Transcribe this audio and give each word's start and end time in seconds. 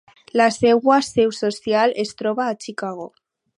La 0.39 0.45
seva 0.55 0.95
seu 1.09 1.35
social 1.41 1.95
es 2.07 2.17
troba 2.23 2.49
a 2.53 2.59
Chicago. 2.67 3.09